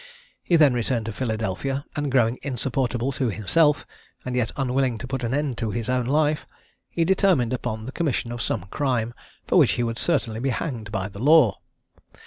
He 0.41 0.55
then 0.55 0.73
returned 0.73 1.05
to 1.05 1.11
Philadelphia, 1.11 1.85
and 1.95 2.11
growing 2.11 2.39
insupportable 2.41 3.11
to 3.11 3.29
himself, 3.29 3.85
and 4.25 4.35
yet 4.35 4.51
unwilling 4.57 4.97
to 4.97 5.07
put 5.07 5.23
an 5.23 5.31
end 5.31 5.59
to 5.59 5.69
his 5.69 5.89
own 5.89 6.07
life, 6.07 6.47
he 6.89 7.05
determined 7.05 7.53
upon 7.53 7.85
the 7.85 7.91
commission 7.91 8.31
of 8.31 8.41
some 8.41 8.65
crime, 8.71 9.13
for 9.45 9.57
which 9.59 9.73
he 9.73 9.83
would 9.83 9.99
certainly 9.99 10.39
be 10.39 10.49
hanged 10.49 10.91
by 10.91 11.07
the 11.07 11.19
law. 11.19 11.59